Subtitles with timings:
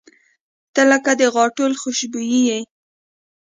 [0.73, 2.59] •ته لکه د غاټول خوشبويي یې.